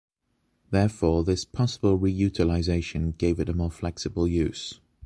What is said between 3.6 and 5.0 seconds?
flexible use.